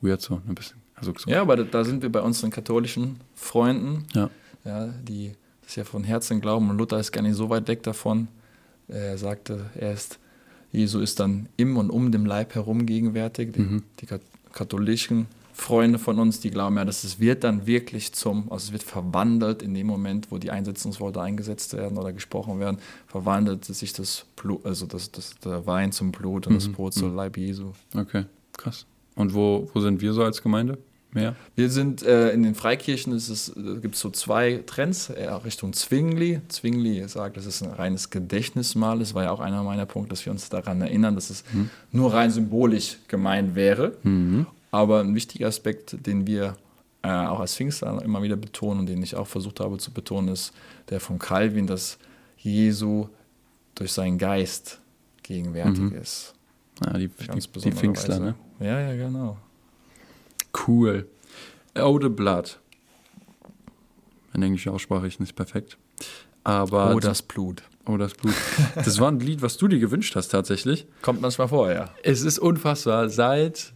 [0.00, 0.80] weird so, ein bisschen.
[0.94, 1.28] Also so.
[1.30, 4.30] Ja, aber da, da sind wir bei unseren katholischen Freunden, Ja.
[4.64, 5.32] ja, die
[5.70, 6.68] das ja von Herzen glauben.
[6.68, 8.26] Und Luther ist gar nicht so weit weg davon.
[8.88, 10.18] Er sagte erst,
[10.72, 13.52] Jesu ist dann im und um dem Leib herum gegenwärtig.
[13.52, 13.82] Die, Mhm.
[14.00, 14.20] die kat-
[14.52, 18.72] katholischen Freunde von uns, die glauben ja, dass es wird dann wirklich zum, also es
[18.72, 23.92] wird verwandelt in dem Moment, wo die Einsetzungsworte eingesetzt werden oder gesprochen werden, verwandelt sich
[23.92, 26.72] das Blut, also das, das, der Wein zum Blut und das Mhm.
[26.72, 27.72] Brot zum Leib Jesu.
[27.94, 28.24] Okay,
[28.56, 28.86] krass.
[29.14, 30.78] Und wo, wo sind wir so als Gemeinde?
[31.12, 31.34] Mehr?
[31.56, 35.72] Wir sind äh, in den Freikirchen, es, äh, gibt es so zwei Trends, eher Richtung
[35.72, 36.40] Zwingli.
[36.48, 39.00] Zwingli sagt, das ist ein reines Gedächtnismal.
[39.00, 41.42] Das war ja auch einer meiner Punkte, dass wir uns daran erinnern, dass es
[41.90, 43.96] nur rein symbolisch gemeint wäre.
[44.04, 44.46] Mhm.
[44.70, 46.56] Aber ein wichtiger Aspekt, den wir
[47.02, 50.28] äh, auch als Pfingstler immer wieder betonen und den ich auch versucht habe zu betonen,
[50.28, 50.52] ist
[50.90, 51.98] der von Calvin, dass
[52.36, 53.08] Jesu
[53.74, 54.78] durch seinen Geist
[55.22, 55.94] gegenwärtig Mhm.
[55.96, 56.34] ist.
[56.84, 58.22] Ja, die, Ganz die, die Pfingstler, Weise.
[58.22, 58.34] ne?
[58.60, 59.36] Ja, ja, genau.
[60.66, 61.06] Cool.
[61.78, 62.58] Ode Blood.
[64.32, 65.76] Meine englische Aussprache ist nicht perfekt.
[66.44, 67.62] Aber Oh, das Blut.
[67.86, 68.34] oh, das Blut.
[68.76, 70.86] Das war ein Lied, was du dir gewünscht hast, tatsächlich.
[71.02, 71.90] Kommt manchmal vor, ja.
[72.02, 73.08] Es ist unfassbar.
[73.10, 73.72] Seit,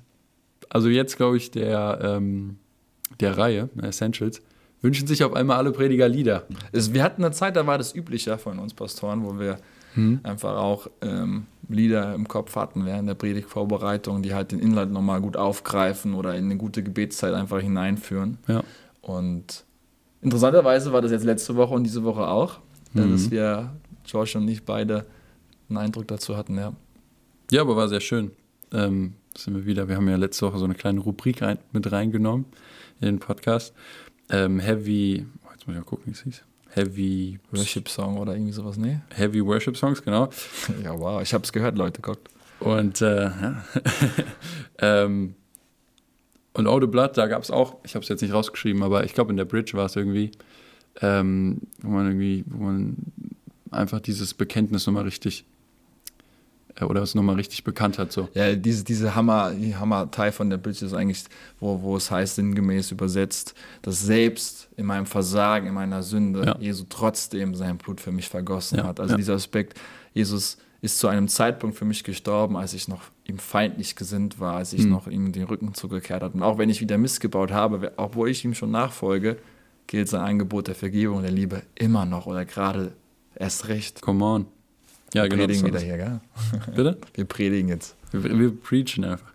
[0.70, 2.56] also jetzt glaube ich, der, ähm,
[3.20, 4.40] der Reihe, Essentials,
[4.80, 6.46] wünschen sich auf einmal alle Prediger Lieder.
[6.72, 9.58] Es, wir hatten eine Zeit, da war das üblicher von uns Pastoren, wo wir
[10.22, 15.20] einfach auch ähm, Lieder im Kopf hatten während der Predigtvorbereitung, die halt den Inhalt nochmal
[15.20, 18.38] gut aufgreifen oder in eine gute Gebetszeit einfach hineinführen.
[18.48, 18.62] Ja.
[19.00, 19.64] Und
[20.20, 22.58] interessanterweise war das jetzt letzte Woche und diese Woche auch,
[22.92, 23.12] Mhm.
[23.12, 23.70] dass wir,
[24.04, 25.06] George und ich, beide
[25.68, 26.72] einen Eindruck dazu hatten, ja.
[27.50, 28.30] Ja, aber war sehr schön.
[28.72, 29.88] Ähm, sind wir wieder.
[29.88, 32.44] Wir haben ja letzte Woche so eine kleine Rubrik rein, mit reingenommen
[33.00, 33.74] in den Podcast.
[34.30, 36.42] Ähm, Heavy, oh, jetzt muss ich mal gucken, wie es hieß.
[36.74, 38.98] Heavy Worship-Song oder irgendwie sowas, nee?
[39.14, 40.28] Heavy Worship Songs, genau.
[40.82, 42.28] Ja, wow, ich habe es gehört, Leute, guckt.
[42.60, 43.64] Und äh, ja.
[44.78, 45.34] ähm,
[46.52, 49.14] und Ode Blood, da gab es auch, ich habe es jetzt nicht rausgeschrieben, aber ich
[49.14, 50.32] glaube in der Bridge war es irgendwie,
[51.00, 52.96] ähm, wo man irgendwie, wo man
[53.70, 55.44] einfach dieses Bekenntnis nochmal richtig
[56.80, 58.10] oder es nochmal richtig bekannt hat.
[58.12, 58.28] So.
[58.34, 61.24] Ja, diese, diese Hammer, die Hammer-Teil von der Bridge ist eigentlich,
[61.60, 66.56] wo, wo es heißt, sinngemäß übersetzt, dass selbst in meinem Versagen, in meiner Sünde, Ja.
[66.58, 68.98] Jesus trotzdem sein Blut für mich vergossen Ja, hat.
[69.00, 69.16] Also ja.
[69.18, 69.78] dieser Aspekt,
[70.14, 74.56] Jesus ist zu einem Zeitpunkt für mich gestorben, als ich noch ihm feindlich gesinnt war,
[74.56, 74.90] als ich Mhm.
[74.90, 76.34] noch ihm den Rücken zugekehrt habe.
[76.36, 79.38] Und auch wenn ich wieder missgebaut habe, obwohl ich ihm schon nachfolge,
[79.86, 82.92] gilt sein Angebot der Vergebung und der Liebe immer noch oder gerade
[83.34, 84.02] erst recht.
[84.02, 84.46] Come on.
[85.14, 85.44] Ja, Wir genau.
[85.44, 86.20] predigen wieder hier, gell?
[86.74, 86.98] Bitte?
[87.14, 87.96] Wir predigen jetzt.
[88.10, 89.32] Wir, wir preachen einfach.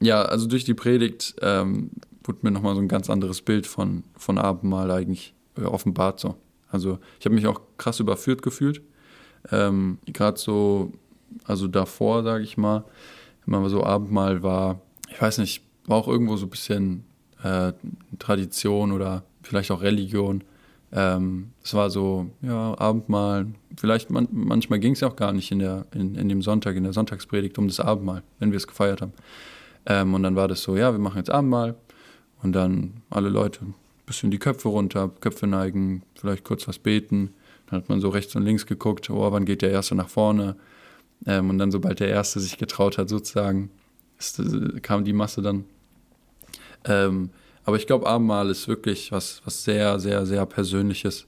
[0.00, 1.90] Ja, also durch die Predigt ähm,
[2.22, 6.20] wurde mir nochmal so ein ganz anderes Bild von, von Abendmahl eigentlich äh, offenbart.
[6.20, 6.36] So.
[6.70, 8.82] Also ich habe mich auch krass überführt gefühlt.
[9.50, 10.92] Ähm, Gerade so,
[11.44, 12.84] also davor, sage ich mal,
[13.46, 17.04] immer so Abendmahl war, ich weiß nicht, war auch irgendwo so ein bisschen
[17.42, 17.72] äh,
[18.18, 20.44] Tradition oder vielleicht auch Religion.
[20.96, 23.48] Ähm, es war so, ja, Abendmahl.
[23.76, 26.74] Vielleicht man, manchmal ging es ja auch gar nicht in, der, in, in dem Sonntag,
[26.74, 29.12] in der Sonntagspredigt um das Abendmahl, wenn wir es gefeiert haben.
[29.84, 31.76] Ähm, und dann war das so, ja, wir machen jetzt Abendmahl
[32.42, 33.74] und dann alle Leute ein
[34.06, 37.34] bisschen die Köpfe runter, Köpfe neigen, vielleicht kurz was beten.
[37.66, 40.56] Dann hat man so rechts und links geguckt, oh, wann geht der Erste nach vorne?
[41.26, 43.68] Ähm, und dann, sobald der Erste sich getraut hat, sozusagen,
[44.18, 45.66] ist, äh, kam die Masse dann.
[46.86, 47.30] Ähm,
[47.66, 51.26] aber ich glaube, Abendmahl ist wirklich was, was sehr, sehr, sehr Persönliches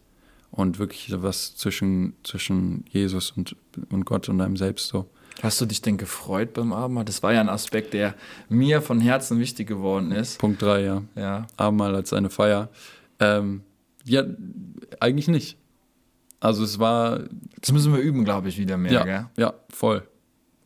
[0.53, 3.57] und wirklich was zwischen, zwischen Jesus und,
[3.91, 5.11] und Gott und einem selbst so.
[5.43, 7.05] Hast du dich denn gefreut beim Abendmahl?
[7.05, 8.15] Das war ja ein Aspekt, der
[8.49, 10.39] mir von Herzen wichtig geworden ist.
[10.39, 11.03] Punkt 3, ja.
[11.17, 11.47] Ja.
[11.57, 12.71] Abendmahl als eine Feier.
[13.21, 13.63] Ähm,
[14.05, 14.23] ja,
[15.01, 15.59] eigentlich nicht.
[16.41, 17.21] Also es war,
[17.61, 19.27] Das müssen wir üben, glaube ich, wieder mehr, ja, gell?
[19.37, 20.07] ja, voll.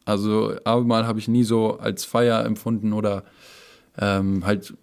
[0.05, 3.25] Also Abendmahl habe ich nie so als Feier empfunden oder
[3.99, 4.75] ähm, halt,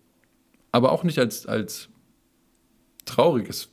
[0.71, 1.89] aber auch nicht als, als
[3.05, 3.69] trauriges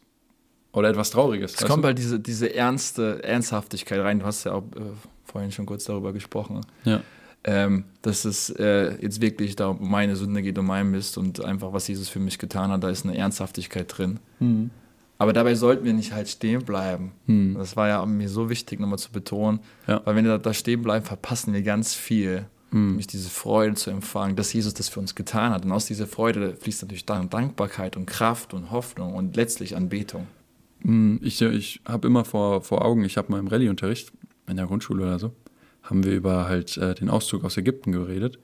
[0.73, 1.55] oder etwas Trauriges.
[1.55, 1.87] Es kommt du?
[1.89, 4.19] halt diese, diese ernste Ernsthaftigkeit rein.
[4.21, 4.83] Du hast ja auch äh,
[5.25, 6.61] vorhin schon kurz darüber gesprochen.
[6.85, 7.01] Ja.
[7.45, 11.45] Ähm, dass es äh, jetzt wirklich da um meine Sünde geht, um mein Mist und
[11.45, 14.19] einfach, was Jesus für mich getan hat, da ist eine Ernsthaftigkeit drin.
[14.41, 14.71] Mhm.
[15.19, 17.13] Aber dabei sollten wir nicht halt stehen bleiben.
[17.27, 17.55] Mhm.
[17.57, 19.61] Das war ja mir so wichtig, nochmal zu betonen.
[19.87, 20.03] Ja.
[20.05, 22.47] Weil wenn wir da stehen bleiben, verpassen wir ganz viel.
[22.71, 22.89] Mhm.
[22.89, 25.65] nämlich diese Freude zu empfangen, dass Jesus das für uns getan hat.
[25.65, 30.27] Und aus dieser Freude fließt natürlich dann Dankbarkeit und Kraft und Hoffnung und letztlich Anbetung.
[30.83, 34.13] Hm, ich, ich habe immer vor, vor Augen, ich habe mal im Rallye-Unterricht
[34.47, 35.33] in der Grundschule oder so,
[35.83, 38.39] haben wir über halt äh, den Auszug aus Ägypten geredet.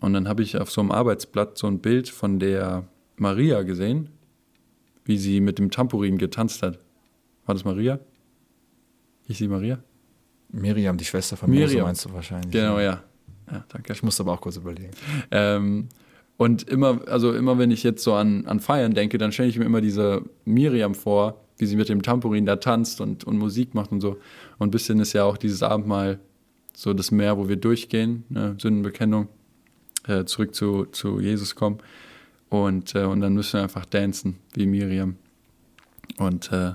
[0.00, 2.84] Und dann habe ich auf so einem Arbeitsblatt so ein Bild von der
[3.16, 4.10] Maria gesehen,
[5.04, 6.78] wie sie mit dem Tambourin getanzt hat.
[7.46, 8.00] War das Maria?
[9.26, 9.78] Ich sie Maria?
[10.50, 11.68] Miriam, die Schwester von Miriam.
[11.68, 12.50] Mose, meinst du wahrscheinlich.
[12.50, 13.02] Genau, ja.
[13.50, 13.92] Ja, danke.
[13.92, 14.90] Ich musste aber auch kurz überlegen.
[15.30, 15.88] Ähm,
[16.36, 19.58] und immer, also immer wenn ich jetzt so an, an Feiern denke, dann stelle ich
[19.58, 23.74] mir immer diese Miriam vor, wie sie mit dem Tambourin da tanzt und, und Musik
[23.74, 24.18] macht und so.
[24.58, 26.18] Und ein bisschen ist ja auch dieses Abendmahl
[26.74, 29.28] so das Meer, wo wir durchgehen, ne, Sündenbekennung,
[30.08, 31.78] äh, zurück zu, zu Jesus kommen.
[32.48, 35.16] Und, äh, und dann müssen wir einfach dancen, wie Miriam.
[36.18, 36.72] Und äh,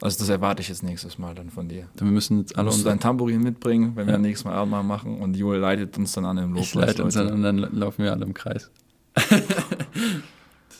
[0.00, 1.88] Also das erwarte ich jetzt nächstes Mal dann von dir.
[1.96, 4.18] dann wir müssen jetzt alle unsere dein Tambourin mitbringen, wenn wir Ja.
[4.18, 6.88] nächstes Mal Abendmahl machen und Joel leitet uns dann an im Ich Lobpreis.
[6.90, 8.70] leite uns an und dann la- laufen wir alle im Kreis.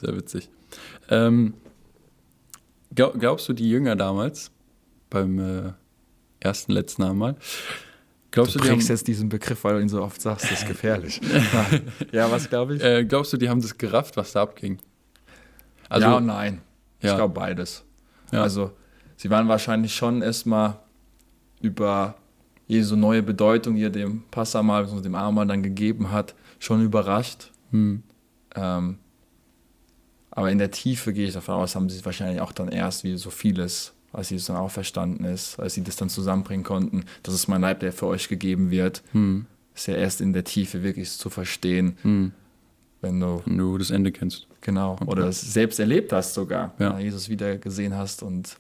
[0.01, 0.49] Sehr witzig.
[1.09, 1.55] Ähm,
[2.95, 4.51] glaub, glaubst du, die Jünger damals,
[5.11, 5.73] beim äh,
[6.41, 7.37] ersten, letzten Abendmahl,
[8.31, 10.45] glaubst Du du, die haben, prägst jetzt diesen Begriff, weil du ihn so oft sagst,
[10.51, 11.21] das ist gefährlich.
[12.13, 12.83] ja, was glaube ich?
[12.83, 14.79] äh, glaubst du, die haben das gerafft, was da abging?
[15.89, 16.61] Also, ja und nein.
[16.99, 17.17] Ich Ja.
[17.17, 17.85] glaube beides.
[18.33, 18.43] Ja.
[18.43, 18.73] Also,
[19.17, 20.79] sie waren wahrscheinlich schon erstmal
[21.61, 22.15] über
[22.67, 25.03] Jesu neue Bedeutung, die er dem Passamal, bzw.
[25.03, 27.51] dem Abendmahl dann gegeben hat, schon überrascht.
[27.71, 28.03] hm,
[28.55, 28.99] Ähm,
[30.31, 33.05] aber in der Tiefe gehe ich davon aus, haben sie es wahrscheinlich auch dann erst
[33.05, 37.35] wie so vieles, als Jesus dann auferstanden ist, als sie das dann zusammenbringen konnten, das
[37.35, 40.83] ist mein Leib, der für euch gegeben wird, hm, ist ja erst in der Tiefe
[40.83, 42.33] wirklich zu verstehen, hm,
[43.01, 44.47] wenn du wenn du das Ende kennst.
[44.61, 44.97] Genau.
[45.07, 46.73] Oder es selbst erlebt hast sogar.
[46.79, 46.99] Ja.
[46.99, 48.57] Jesus wieder gesehen hast und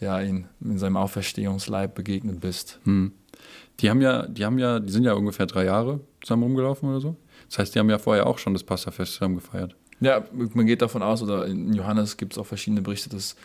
[0.00, 2.78] ja, ihn in seinem Auferstehungsleib begegnet bist.
[2.84, 3.12] Hm.
[3.80, 7.00] Die haben ja, die haben ja, die sind ja ungefähr drei Jahre zusammen rumgelaufen oder
[7.00, 7.16] so.
[7.48, 9.74] Das heißt, die haben ja vorher auch schon das Passafest zusammen gefeiert.
[10.00, 13.36] Ja, man geht davon aus, oder in Johannes gibt es auch verschiedene Berichte, dass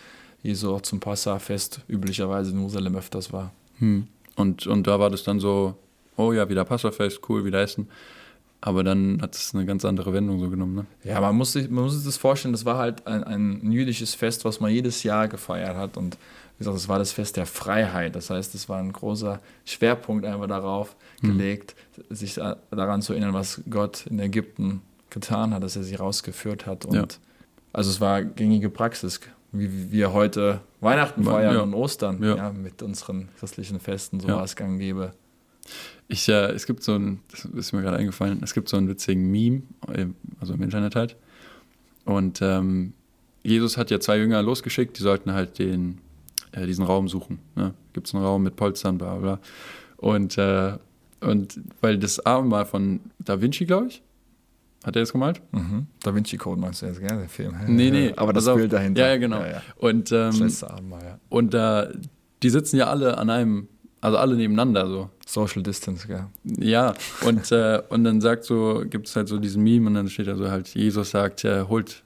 [0.44, 3.52] Jesus auch zum Passafest üblicherweise in Jerusalem öfters war.
[3.80, 4.08] Hm.
[4.36, 5.76] Und, und da war das dann so,
[6.18, 7.88] oh ja, wieder Passafest, cool, wieder essen.
[8.62, 10.86] Aber dann hat es eine ganz andere Wendung so genommen, ne?
[11.04, 13.24] Ja, man muss sich, man muss sich das vorstellen, das war halt ein,
[13.62, 15.98] ein jüdisches Fest, was man jedes Jahr gefeiert hat.
[15.98, 16.18] Und
[16.64, 18.16] gesagt, es war das Fest der Freiheit.
[18.16, 21.76] Das heißt, es war ein großer Schwerpunkt einfach darauf gelegt,
[22.10, 26.66] sich da- daran zu erinnern, was Gott in Ägypten getan hat, dass er sie rausgeführt
[26.66, 26.86] hat.
[26.86, 27.06] Und Ja.
[27.72, 29.20] also es war gängige Praxis,
[29.52, 31.62] wie wir heute Weihnachten feiern ja.
[31.62, 32.52] und Ostern, Ja.
[32.52, 35.14] mit unseren christlichen Festen, so war es gang gäbe.
[36.08, 38.90] Ich, äh, es gibt so ein, das ist mir gerade eingefallen, es gibt so einen
[38.90, 39.62] witzigen Meme,
[39.94, 40.08] äh,
[40.42, 41.16] also im Internet halt.
[42.06, 42.94] Und ähm,
[43.44, 46.00] Jesus hat ja zwei Jünger losgeschickt, die sollten halt den,
[46.52, 47.40] äh, diesen Raum suchen.
[47.56, 47.74] Ne?
[47.94, 49.40] Gibt es einen Raum mit Polstern, bla bla.
[49.98, 50.78] Und, äh,
[51.22, 54.04] und weil das Abendmahl von Da Vinci, glaube ich,
[54.84, 55.42] hat er das gemalt?
[55.52, 55.88] Mhm.
[56.02, 57.56] Da Vinci Code meinst du jetzt, gell, der Film?
[57.68, 58.14] Nee, nee.
[58.18, 58.46] Aber das.
[58.46, 59.02] Bild dahinter.
[59.02, 59.40] Ja, ja, genau.
[59.40, 59.62] Ja, ja.
[59.78, 61.20] Und, Das ähm, letzte Abendmahl, ja.
[61.30, 61.88] und äh,
[62.44, 63.70] die sitzen ja alle an einem,
[64.02, 65.10] also alle nebeneinander so.
[65.26, 66.26] Social Distance, gell.
[66.44, 66.94] Ja,
[67.26, 70.28] und, äh, und dann sagt so, gibt es halt so diesen Meme und dann steht
[70.28, 72.04] da so halt, Jesus sagt, äh, holt,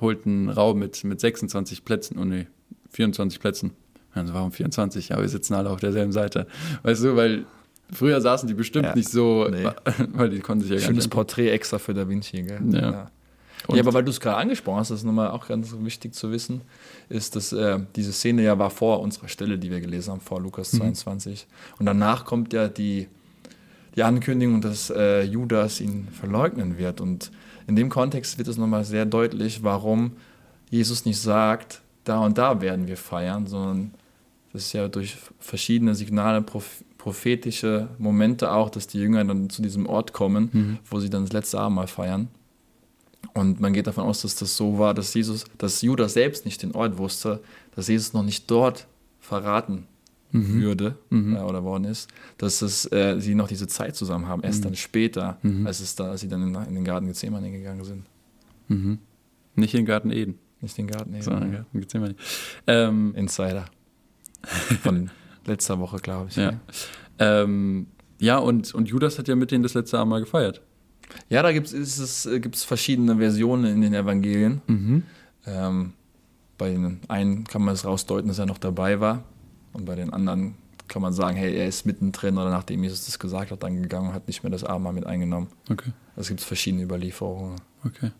[0.00, 2.46] holt einen Raum mit, mit 26 Plätzen, oh nee,
[2.92, 3.70] 24 Plätzen.
[4.14, 5.10] Also warum 24?
[5.10, 6.46] Ja, wir sitzen alle auf derselben Seite.
[6.82, 7.44] Weißt du, weil
[7.92, 9.64] früher saßen die bestimmt Ja, nicht so, nee.
[10.12, 11.08] weil die konnten sich ja Schönes.
[11.08, 12.60] Porträt extra für Da Vinci, gell?
[12.70, 12.80] Ja.
[12.80, 13.10] Ja,
[13.74, 16.30] ja aber weil du es gerade angesprochen hast, das ist nochmal auch ganz wichtig zu
[16.30, 16.60] wissen,
[17.08, 20.40] ist, dass äh, diese Szene ja war vor unserer Stelle, die wir gelesen haben, vor
[20.40, 20.78] Lukas Mhm.
[20.78, 21.46] 22.
[21.78, 23.08] Und danach kommt ja die,
[23.96, 27.00] die Ankündigung, dass äh, Judas ihn verleugnen wird.
[27.00, 27.30] Und
[27.66, 30.12] in dem Kontext wird es nochmal sehr deutlich, warum
[30.70, 33.94] Jesus nicht sagt, da und da werden wir feiern, sondern
[34.52, 39.60] das ist ja durch verschiedene Signale, proph prophetische Momente auch, dass die Jünger dann zu
[39.60, 40.78] diesem Ort kommen, Mhm.
[40.88, 42.28] wo sie dann das letzte Abendmahl feiern.
[43.34, 46.62] Und man geht davon aus, dass das so war, dass Jesus, dass Judas selbst nicht
[46.62, 47.40] den Ort wusste,
[47.74, 48.86] dass Jesus noch nicht dort
[49.18, 49.88] verraten
[50.30, 50.60] Mhm.
[50.62, 51.34] würde Mhm.
[51.36, 54.76] äh, oder worden ist, dass es, äh, sie noch diese Zeit zusammen haben, erst dann
[54.76, 55.66] später, Mhm.
[55.66, 58.04] als, es da, als sie dann in, in den Garten Gethsemane gegangen sind.
[58.68, 58.98] Mhm.
[59.56, 62.14] Nicht in den Garten Eden, Nicht den Garten, in den Garten Gethsemane.
[62.66, 63.66] Ähm, Insider.
[64.82, 65.10] Von
[65.44, 66.36] letzter Woche, glaube ich.
[66.36, 66.54] ja.
[67.18, 70.62] Ähm, ja, und, und Judas hat ja mit denen das letzte Abendmahl gefeiert.
[71.28, 74.62] Ja, da gibt es äh, gibt's verschiedene Versionen in den Evangelien.
[74.66, 75.02] Mhm.
[75.46, 75.92] Ähm,
[76.58, 79.24] bei den einen kann man es rausdeuten, dass er noch dabei war.
[79.72, 80.54] Und bei den anderen
[80.86, 84.08] kann man sagen, hey, er ist mittendrin oder nachdem Jesus das gesagt hat, dann gegangen
[84.08, 85.48] und hat nicht mehr das Abendmahl mit eingenommen.
[85.70, 85.90] Okay.
[86.14, 87.60] Es gibt verschiedene Überlieferungen.
[87.84, 88.12] Okay.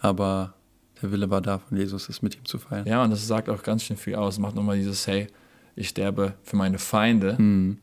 [0.00, 0.54] Aber
[1.02, 2.86] der Wille war da von Jesus, es mit ihm zu feiern.
[2.86, 4.38] Ja, und das sagt auch ganz schön viel aus.
[4.38, 5.28] Macht nochmal dieses, hey,
[5.76, 7.36] ich sterbe für meine Feinde.
[7.38, 7.78] Mhm.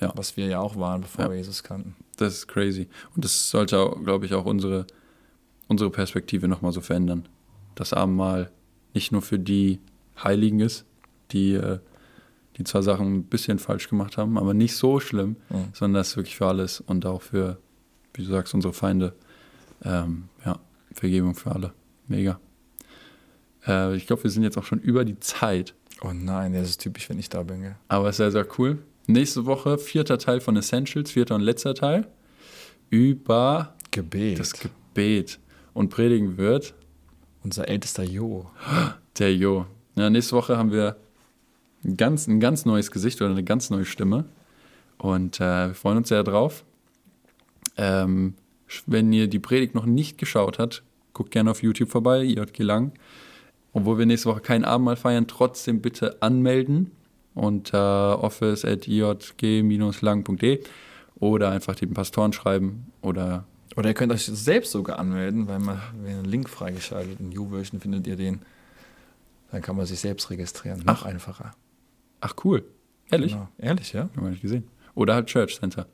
[0.00, 0.12] Ja.
[0.16, 1.30] Was wir ja auch waren, bevor Ja.
[1.30, 1.94] wir Jesus kannten.
[2.16, 2.88] Das ist crazy.
[3.14, 4.86] Und das sollte, glaube ich, auch unsere,
[5.68, 7.28] unsere Perspektive nochmal so verändern.
[7.74, 8.50] Das Abendmahl
[8.94, 9.78] nicht nur für die
[10.22, 10.84] Heiligen ist,
[11.32, 11.78] die, äh,
[12.56, 15.68] die zwar Sachen ein bisschen falsch gemacht haben, aber nicht so schlimm, Mhm.
[15.74, 17.58] sondern das ist wirklich für alles und auch für,
[18.14, 19.14] wie du sagst, unsere Feinde.
[19.84, 20.58] Ähm, ja,
[20.92, 21.72] Vergebung für alle.
[22.10, 22.40] Mega.
[23.66, 26.80] Äh, ich glaube, wir sind jetzt auch schon über die Zeit, Oh nein, das ist
[26.80, 27.76] typisch, wenn ich da bin, gell?
[27.88, 28.78] aber sehr, sehr cool.
[29.06, 32.06] Nächste Woche vierter Teil von Essentials, vierter und letzter Teil
[32.88, 34.38] über Gebet.
[34.38, 35.38] das Gebet.
[35.74, 36.74] Und predigen wird
[37.42, 38.50] Unser ältester Jo.
[39.18, 39.66] der Jo.
[39.94, 40.96] Ja, nächste Woche haben wir
[41.84, 44.24] ein ganz, ein ganz neues Gesicht oder eine ganz neue Stimme.
[44.98, 46.64] Und äh, wir freuen uns sehr drauf.
[47.76, 48.34] Ähm,
[48.86, 52.92] wenn ihr die Predigt noch nicht geschaut habt, guckt gerne auf YouTube vorbei, JG Lang.
[53.72, 56.90] Obwohl wir nächste Woche kein Abendmahl feiern, trotzdem bitte anmelden
[57.34, 60.60] unter office.jg-lang.de
[61.16, 63.44] oder einfach den Pastoren schreiben oder
[63.76, 67.20] Oder ihr könnt euch selbst sogar anmelden, weil man einen Link freigeschaltet.
[67.20, 68.40] In YouVersion findet ihr den.
[69.52, 70.80] Dann kann man sich selbst registrieren.
[70.84, 71.06] Noch Ach.
[71.06, 71.52] einfacher.
[72.20, 72.64] ach cool,
[73.10, 73.48] ehrlich, Genau.
[73.58, 74.02] Ehrlich, ja?
[74.02, 74.64] haben wir nicht gesehen.
[74.94, 75.86] Oder halt Church Center,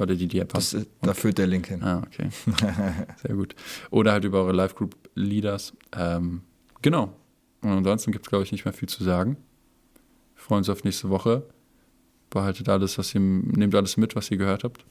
[0.00, 0.48] alle, die die haben.
[0.52, 1.82] Das, da führt der Link hin.
[1.82, 2.28] Ah, okay.
[3.22, 3.54] Sehr gut.
[3.90, 5.74] Oder halt über eure Live-Group-Leaders.
[5.96, 6.42] Ähm,
[6.82, 7.14] genau.
[7.60, 9.36] Und ansonsten gibt es, glaube ich, nicht mehr viel zu sagen.
[10.34, 11.44] Wir freuen uns auf nächste Woche.
[12.30, 14.84] Behaltet alles, was ihr, nehmt alles mit, was ihr gehört habt.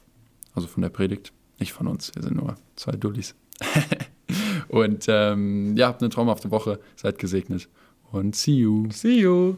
[0.54, 1.32] Also von der Predigt.
[1.58, 2.14] Nicht von uns.
[2.14, 3.34] Wir sind nur zwei Dullis.
[4.68, 6.78] Und ähm, ja, habt eine traumhafte Woche.
[6.96, 7.68] Seid gesegnet.
[8.10, 8.88] Und see you.
[8.90, 9.56] See you.